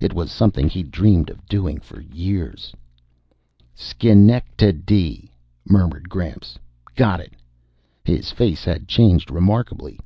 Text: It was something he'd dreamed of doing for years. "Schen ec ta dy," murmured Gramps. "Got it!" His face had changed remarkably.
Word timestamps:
It 0.00 0.14
was 0.14 0.32
something 0.32 0.70
he'd 0.70 0.90
dreamed 0.90 1.28
of 1.28 1.44
doing 1.48 1.80
for 1.80 2.00
years. 2.00 2.72
"Schen 3.76 4.30
ec 4.30 4.56
ta 4.56 4.70
dy," 4.70 5.30
murmured 5.68 6.08
Gramps. 6.08 6.58
"Got 6.94 7.20
it!" 7.20 7.34
His 8.02 8.30
face 8.30 8.64
had 8.64 8.88
changed 8.88 9.30
remarkably. 9.30 10.00